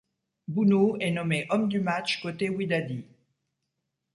Bounou 0.47 0.97
est 0.99 1.11
nommé 1.11 1.45
homme 1.51 1.69
du 1.69 1.79
match 1.79 2.23
côté 2.23 2.49
Wydadi. 2.49 3.05